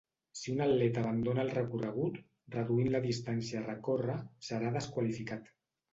Si 0.39 0.51
un 0.53 0.61
atleta 0.63 1.01
abandona 1.01 1.43
el 1.47 1.51
recorregut, 1.57 2.17
reduint 2.57 2.89
la 2.95 3.03
distància 3.07 3.61
a 3.61 3.65
recórrer, 3.67 4.17
serà 4.49 4.77
desqualificat. 4.79 5.47